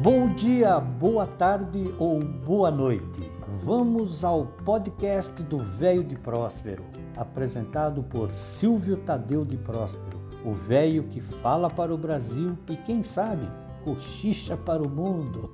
Bom 0.00 0.32
dia, 0.32 0.78
boa 0.78 1.26
tarde 1.26 1.92
ou 1.98 2.20
boa 2.22 2.70
noite. 2.70 3.20
Vamos 3.64 4.22
ao 4.22 4.46
podcast 4.46 5.42
do 5.42 5.58
Velho 5.58 6.04
de 6.04 6.14
Próspero, 6.14 6.84
apresentado 7.16 8.04
por 8.04 8.30
Silvio 8.30 8.98
Tadeu 8.98 9.44
de 9.44 9.56
Próspero, 9.56 10.16
o 10.44 10.52
velho 10.52 11.02
que 11.08 11.20
fala 11.20 11.68
para 11.68 11.92
o 11.92 11.98
Brasil 11.98 12.56
e 12.68 12.76
quem 12.76 13.02
sabe 13.02 13.50
cochicha 13.82 14.56
para 14.56 14.80
o 14.80 14.88
mundo. 14.88 15.50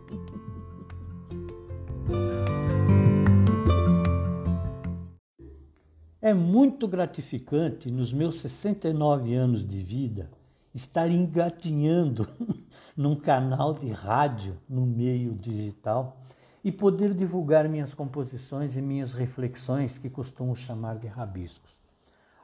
É 6.20 6.34
muito 6.34 6.86
gratificante 6.86 7.90
nos 7.90 8.12
meus 8.12 8.40
69 8.40 9.34
anos 9.34 9.66
de 9.66 9.82
vida 9.82 10.28
estar 10.74 11.08
engatinhando 11.08 12.28
num 12.96 13.14
canal 13.14 13.72
de 13.72 13.88
rádio 13.88 14.58
no 14.68 14.84
meio 14.84 15.32
digital 15.34 16.20
e 16.64 16.72
poder 16.72 17.14
divulgar 17.14 17.68
minhas 17.68 17.94
composições 17.94 18.76
e 18.76 18.82
minhas 18.82 19.12
reflexões 19.12 19.98
que 19.98 20.10
costumo 20.10 20.56
chamar 20.56 20.98
de 20.98 21.06
rabiscos. 21.06 21.78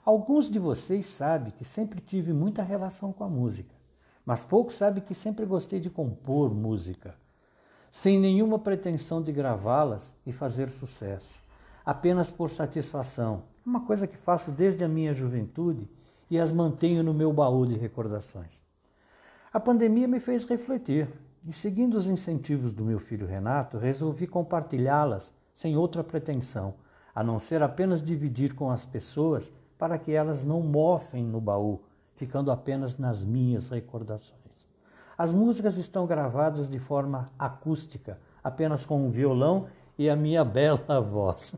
Alguns 0.05 0.51
de 0.51 0.59
vocês 0.59 1.07
sabem 1.07 1.53
que 1.53 1.65
sempre 1.65 2.01
tive 2.01 2.33
muita 2.33 2.63
relação 2.63 3.13
com 3.13 3.25
a 3.25 3.29
música, 3.29 3.75
mas 4.25 4.45
poucos 4.45 4.75
sabem 4.75 5.03
que 5.03 5.15
sempre 5.15 5.45
gostei 5.45 5.81
de 5.81 5.91
compor 5.91 6.55
música, 6.55 7.15
sem 7.91 8.21
nenhuma 8.21 8.59
pretensão 8.59 9.21
de 9.21 9.33
gravá-las 9.33 10.17
e 10.25 10.33
fazer 10.33 10.69
sucesso, 10.69 11.43
apenas 11.85 12.31
por 12.31 12.51
satisfação, 12.51 13.43
uma 13.65 13.81
coisa 13.81 14.07
que 14.07 14.17
faço 14.17 14.53
desde 14.53 14.85
a 14.85 14.89
minha 14.89 15.13
juventude 15.13 15.89
e 16.31 16.39
as 16.39 16.53
mantenho 16.53 17.03
no 17.03 17.13
meu 17.13 17.33
baú 17.33 17.67
de 17.67 17.77
recordações. 17.77 18.63
A 19.53 19.59
pandemia 19.59 20.07
me 20.07 20.21
fez 20.21 20.45
refletir 20.45 21.09
e, 21.45 21.53
seguindo 21.53 21.95
os 21.95 22.09
incentivos 22.09 22.73
do 22.73 22.85
meu 22.85 23.01
filho 23.01 23.27
Renato, 23.27 23.79
resolvi 23.79 24.27
compartilhá-las 24.27 25.35
sem 25.53 25.77
outra 25.77 26.05
pretensão, 26.05 26.75
a 27.15 27.25
não 27.25 27.39
ser 27.39 27.63
apenas 27.63 28.03
dividir 28.03 28.55
com 28.55 28.71
as 28.71 28.87
pessoas 28.87 29.53
para 29.77 29.99
que 29.99 30.13
elas 30.13 30.45
não 30.45 30.61
mofem 30.61 31.25
no 31.25 31.41
baú, 31.41 31.81
ficando 32.15 32.53
apenas 32.53 32.97
nas 32.99 33.25
minhas 33.25 33.69
recordações. 33.69 34.69
As 35.17 35.33
músicas 35.33 35.77
estão 35.77 36.07
gravadas 36.07 36.69
de 36.69 36.79
forma 36.79 37.31
acústica, 37.39 38.19
apenas 38.43 38.87
com 38.87 39.05
um 39.05 39.11
violão 39.11 39.67
e 39.99 40.09
a 40.09 40.17
minha 40.17 40.45
bela 40.47 41.01
voz, 41.01 41.55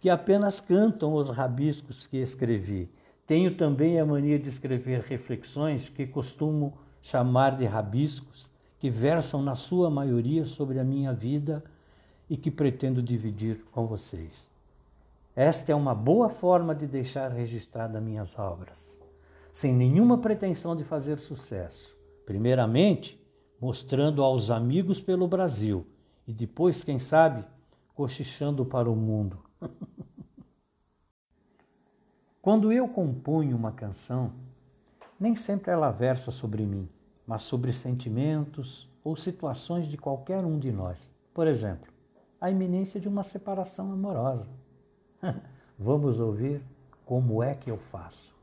que 0.00 0.08
apenas 0.08 0.60
cantam 0.60 1.14
os 1.14 1.30
rabiscos 1.30 2.06
que 2.06 2.18
escrevi. 2.18 2.90
Tenho 3.32 3.54
também 3.54 3.98
a 3.98 4.04
mania 4.04 4.38
de 4.38 4.50
escrever 4.50 5.00
reflexões 5.08 5.88
que 5.88 6.06
costumo 6.06 6.74
chamar 7.00 7.56
de 7.56 7.64
rabiscos, 7.64 8.50
que 8.78 8.90
versam 8.90 9.40
na 9.40 9.54
sua 9.54 9.88
maioria 9.88 10.44
sobre 10.44 10.78
a 10.78 10.84
minha 10.84 11.14
vida 11.14 11.64
e 12.28 12.36
que 12.36 12.50
pretendo 12.50 13.02
dividir 13.02 13.64
com 13.72 13.86
vocês. 13.86 14.50
Esta 15.34 15.72
é 15.72 15.74
uma 15.74 15.94
boa 15.94 16.28
forma 16.28 16.74
de 16.74 16.86
deixar 16.86 17.30
registradas 17.30 18.02
minhas 18.02 18.38
obras, 18.38 19.00
sem 19.50 19.72
nenhuma 19.72 20.18
pretensão 20.18 20.76
de 20.76 20.84
fazer 20.84 21.16
sucesso. 21.16 21.96
Primeiramente, 22.26 23.18
mostrando 23.58 24.22
aos 24.22 24.50
amigos 24.50 25.00
pelo 25.00 25.26
Brasil 25.26 25.86
e 26.28 26.34
depois, 26.34 26.84
quem 26.84 26.98
sabe, 26.98 27.46
cochichando 27.94 28.62
para 28.66 28.90
o 28.90 28.94
mundo. 28.94 29.38
Quando 32.42 32.72
eu 32.72 32.88
componho 32.88 33.56
uma 33.56 33.70
canção, 33.70 34.32
nem 35.18 35.36
sempre 35.36 35.70
ela 35.70 35.92
versa 35.92 36.32
sobre 36.32 36.66
mim, 36.66 36.88
mas 37.24 37.42
sobre 37.42 37.72
sentimentos 37.72 38.90
ou 39.04 39.16
situações 39.16 39.86
de 39.86 39.96
qualquer 39.96 40.44
um 40.44 40.58
de 40.58 40.72
nós. 40.72 41.12
Por 41.32 41.46
exemplo, 41.46 41.88
a 42.40 42.50
iminência 42.50 43.00
de 43.00 43.06
uma 43.06 43.22
separação 43.22 43.92
amorosa. 43.92 44.48
Vamos 45.78 46.18
ouvir 46.18 46.60
como 47.06 47.44
é 47.44 47.54
que 47.54 47.70
eu 47.70 47.78
faço. 47.78 48.34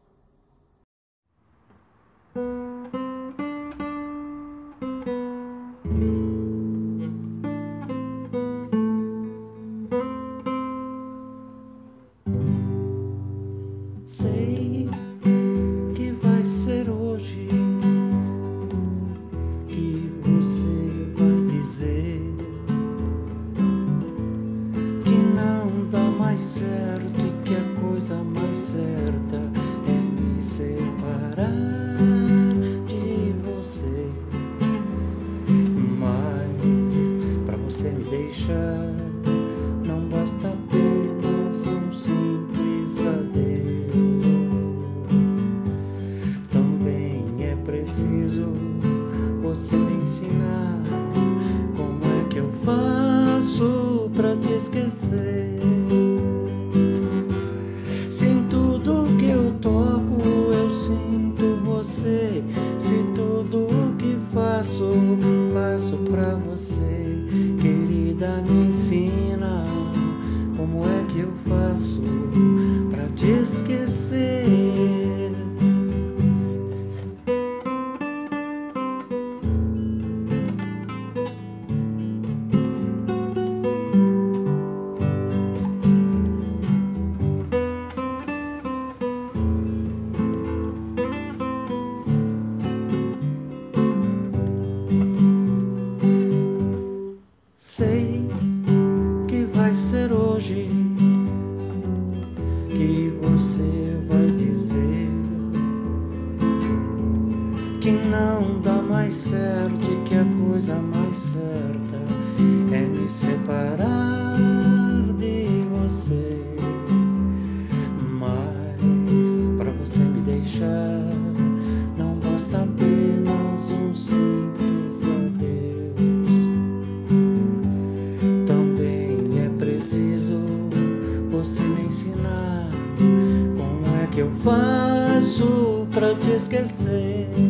Faço 134.43 135.87
para 135.91 136.15
te 136.15 136.31
esquecer? 136.31 137.48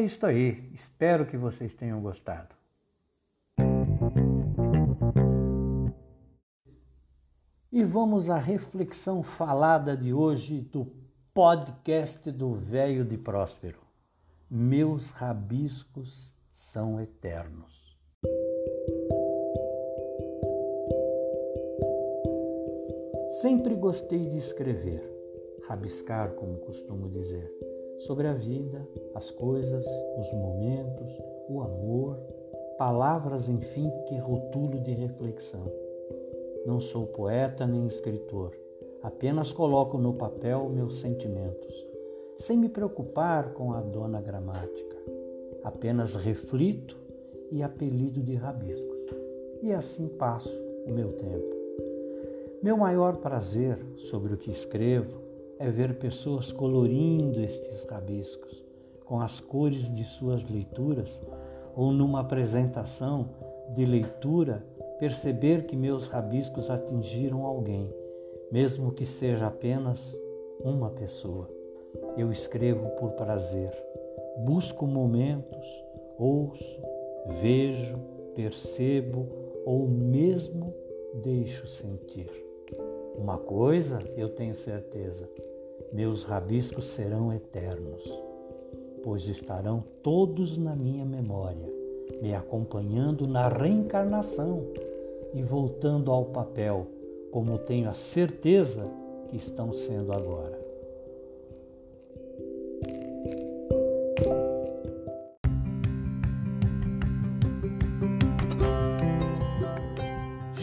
Isso 0.00 0.24
aí. 0.26 0.70
Espero 0.72 1.26
que 1.26 1.36
vocês 1.36 1.74
tenham 1.74 2.00
gostado. 2.00 2.54
E 7.72 7.84
vamos 7.84 8.30
à 8.30 8.38
reflexão 8.38 9.22
falada 9.22 9.96
de 9.96 10.12
hoje 10.12 10.60
do 10.60 10.86
podcast 11.34 12.30
do 12.30 12.54
Velho 12.54 13.04
de 13.04 13.18
Próspero. 13.18 13.80
Meus 14.50 15.10
rabiscos 15.10 16.34
são 16.50 17.00
eternos. 17.00 17.98
Sempre 23.42 23.74
gostei 23.74 24.30
de 24.30 24.38
escrever, 24.38 25.02
rabiscar, 25.68 26.32
como 26.32 26.56
costumo 26.60 27.10
dizer, 27.10 27.52
sobre 28.00 28.26
a 28.26 28.32
vida, 28.32 28.86
as 29.14 29.30
coisas, 29.30 29.84
os 30.18 30.32
momentos, 30.32 31.10
o 31.48 31.60
amor, 31.62 32.18
palavras, 32.78 33.48
enfim, 33.48 33.90
que 34.06 34.16
rotulo 34.18 34.80
de 34.80 34.92
reflexão. 34.92 35.70
Não 36.66 36.80
sou 36.80 37.06
poeta 37.06 37.66
nem 37.66 37.86
escritor, 37.86 38.52
apenas 39.02 39.52
coloco 39.52 39.96
no 39.98 40.14
papel 40.14 40.68
meus 40.68 40.98
sentimentos, 40.98 41.86
sem 42.38 42.58
me 42.58 42.68
preocupar 42.68 43.52
com 43.52 43.72
a 43.72 43.80
dona 43.80 44.20
gramática. 44.20 44.96
Apenas 45.62 46.14
reflito 46.14 46.96
e 47.50 47.62
apelido 47.62 48.22
de 48.22 48.34
rabiscos. 48.34 48.96
E 49.62 49.72
assim 49.72 50.08
passo 50.08 50.52
o 50.86 50.92
meu 50.92 51.12
tempo. 51.12 51.56
Meu 52.62 52.76
maior 52.76 53.16
prazer 53.16 53.78
sobre 53.96 54.34
o 54.34 54.36
que 54.36 54.50
escrevo 54.50 55.25
é 55.58 55.70
ver 55.70 55.98
pessoas 55.98 56.52
colorindo 56.52 57.40
estes 57.40 57.84
rabiscos 57.84 58.64
com 59.04 59.20
as 59.20 59.40
cores 59.40 59.92
de 59.92 60.04
suas 60.04 60.44
leituras 60.44 61.22
ou 61.74 61.92
numa 61.92 62.20
apresentação 62.20 63.28
de 63.74 63.84
leitura 63.84 64.64
perceber 64.98 65.66
que 65.66 65.76
meus 65.76 66.06
rabiscos 66.06 66.70
atingiram 66.70 67.44
alguém, 67.44 67.92
mesmo 68.50 68.92
que 68.92 69.04
seja 69.04 69.46
apenas 69.46 70.18
uma 70.60 70.90
pessoa. 70.90 71.48
Eu 72.16 72.30
escrevo 72.32 72.88
por 72.98 73.12
prazer, 73.12 73.70
busco 74.38 74.86
momentos, 74.86 75.66
ouço, 76.18 76.80
vejo, 77.40 77.98
percebo 78.34 79.26
ou 79.64 79.86
mesmo 79.86 80.74
deixo 81.14 81.66
sentir. 81.66 82.45
Uma 83.18 83.38
coisa 83.38 83.98
eu 84.16 84.28
tenho 84.28 84.54
certeza: 84.54 85.28
meus 85.92 86.24
rabiscos 86.24 86.86
serão 86.86 87.32
eternos, 87.32 88.04
pois 89.02 89.26
estarão 89.28 89.82
todos 90.02 90.58
na 90.58 90.74
minha 90.74 91.04
memória, 91.04 91.72
me 92.20 92.34
acompanhando 92.34 93.26
na 93.26 93.48
reencarnação 93.48 94.62
e 95.32 95.42
voltando 95.42 96.10
ao 96.10 96.26
papel, 96.26 96.86
como 97.30 97.58
tenho 97.58 97.88
a 97.88 97.94
certeza 97.94 98.90
que 99.28 99.36
estão 99.36 99.72
sendo 99.72 100.12
agora. 100.12 100.65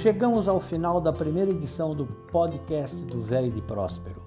Chegamos 0.03 0.47
ao 0.49 0.59
final 0.59 0.99
da 0.99 1.13
primeira 1.13 1.49
edição 1.49 1.95
do 1.95 2.05
podcast 2.05 2.93
do 3.05 3.21
Velho 3.21 3.49
de 3.49 3.61
Próspero. 3.61 4.21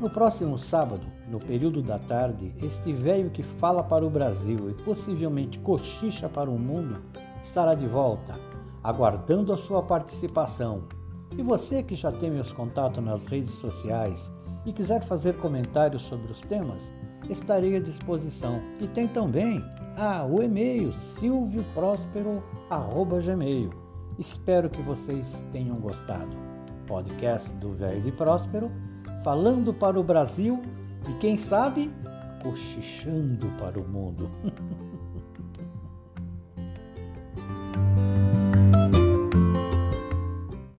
No 0.00 0.08
próximo 0.08 0.56
sábado, 0.56 1.06
no 1.28 1.38
período 1.38 1.82
da 1.82 1.98
tarde, 1.98 2.54
este 2.62 2.90
velho 2.90 3.28
que 3.28 3.42
fala 3.42 3.82
para 3.82 4.02
o 4.02 4.08
Brasil 4.08 4.70
e 4.70 4.74
possivelmente 4.82 5.58
cochicha 5.58 6.26
para 6.26 6.48
o 6.48 6.58
mundo 6.58 7.02
estará 7.42 7.74
de 7.74 7.86
volta, 7.86 8.40
aguardando 8.82 9.52
a 9.52 9.58
sua 9.58 9.82
participação. 9.82 10.84
E 11.36 11.42
você 11.42 11.82
que 11.82 11.94
já 11.94 12.10
tem 12.10 12.30
meus 12.30 12.50
contatos 12.50 13.04
nas 13.04 13.26
redes 13.26 13.50
sociais 13.50 14.32
e 14.64 14.72
quiser 14.72 15.02
fazer 15.02 15.36
comentários 15.36 16.00
sobre 16.00 16.32
os 16.32 16.40
temas, 16.40 16.90
estarei 17.28 17.76
à 17.76 17.78
disposição. 17.78 18.58
E 18.80 18.88
tem 18.88 19.06
também 19.06 19.62
ah, 19.98 20.24
o 20.24 20.42
e-mail 20.42 20.94
silvioprospero.gmail. 20.94 23.79
Espero 24.20 24.68
que 24.68 24.82
vocês 24.82 25.46
tenham 25.50 25.76
gostado. 25.76 26.36
Podcast 26.86 27.54
do 27.54 27.72
Velho 27.72 28.02
de 28.02 28.12
Próspero, 28.12 28.70
falando 29.24 29.72
para 29.72 29.98
o 29.98 30.04
Brasil 30.04 30.60
e 31.08 31.18
quem 31.20 31.38
sabe, 31.38 31.90
cochichando 32.42 33.46
para 33.58 33.80
o 33.80 33.88
mundo. 33.88 34.30